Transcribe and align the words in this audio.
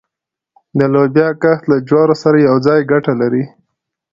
د 0.77 0.81
لوبیا 0.93 1.27
کښت 1.41 1.63
له 1.71 1.77
جوارو 1.87 2.15
سره 2.23 2.37
یوځای 2.47 2.79
ګټه 2.91 3.13
لري؟ 3.21 3.43